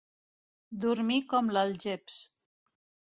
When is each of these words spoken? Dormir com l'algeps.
Dormir 0.85 1.19
com 1.35 1.53
l'algeps. 1.57 2.19